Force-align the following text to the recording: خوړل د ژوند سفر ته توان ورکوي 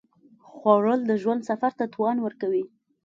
خوړل 0.55 0.99
د 1.07 1.11
ژوند 1.21 1.41
سفر 1.49 1.71
ته 1.79 1.85
توان 1.93 2.17
ورکوي 2.21 2.65